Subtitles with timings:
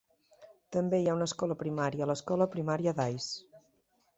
[0.75, 3.63] També hi ha una escola primària, l'escola primària Dyce.